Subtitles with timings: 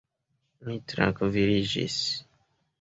[0.69, 2.03] Mi trankviliĝis.